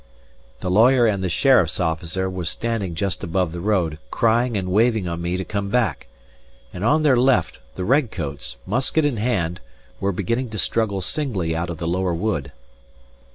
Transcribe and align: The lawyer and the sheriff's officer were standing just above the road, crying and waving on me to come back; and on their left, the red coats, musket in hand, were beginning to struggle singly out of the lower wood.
The 0.61 0.71
lawyer 0.71 1.05
and 1.05 1.21
the 1.21 1.29
sheriff's 1.29 1.79
officer 1.79 2.27
were 2.27 2.45
standing 2.45 2.95
just 2.95 3.23
above 3.23 3.51
the 3.51 3.59
road, 3.59 3.99
crying 4.09 4.57
and 4.57 4.69
waving 4.69 5.07
on 5.07 5.21
me 5.21 5.37
to 5.37 5.45
come 5.45 5.69
back; 5.69 6.07
and 6.73 6.83
on 6.83 7.03
their 7.03 7.15
left, 7.17 7.59
the 7.75 7.85
red 7.85 8.09
coats, 8.09 8.55
musket 8.65 9.05
in 9.05 9.17
hand, 9.17 9.59
were 9.99 10.11
beginning 10.11 10.49
to 10.49 10.57
struggle 10.57 11.01
singly 11.01 11.55
out 11.55 11.69
of 11.69 11.77
the 11.77 11.87
lower 11.87 12.15
wood. 12.15 12.51